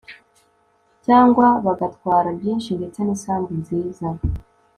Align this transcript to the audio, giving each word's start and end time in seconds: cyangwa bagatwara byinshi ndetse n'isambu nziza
cyangwa 1.05 1.45
bagatwara 1.65 2.29
byinshi 2.37 2.69
ndetse 2.79 2.99
n'isambu 3.03 3.51
nziza 3.61 4.07